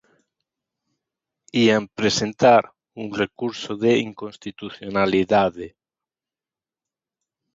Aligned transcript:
Ían 1.63 1.87
presentar 1.99 2.63
un 3.01 3.07
recurso 3.21 3.71
de 3.83 3.91
inconstitucionalidade. 4.07 5.67